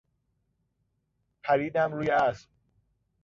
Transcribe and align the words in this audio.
پریدم 1.43 1.93
روی 1.93 2.09
اسب. 2.09 2.47